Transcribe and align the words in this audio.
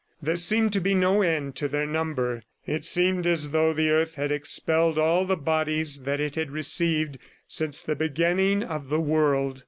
There 0.19 0.35
seemed 0.35 0.73
to 0.73 0.81
be 0.81 0.95
no 0.95 1.21
end 1.21 1.55
to 1.57 1.67
their 1.67 1.85
number; 1.85 2.41
it 2.65 2.85
seemed 2.85 3.27
as 3.27 3.51
though 3.51 3.71
the 3.71 3.91
earth 3.91 4.15
had 4.15 4.31
expelled 4.31 4.97
all 4.97 5.25
the 5.25 5.37
bodies 5.37 6.01
that 6.05 6.19
it 6.19 6.33
had 6.33 6.49
received 6.49 7.19
since 7.47 7.83
the 7.83 7.95
beginning 7.95 8.63
of 8.63 8.89
the 8.89 8.99
world. 8.99 9.59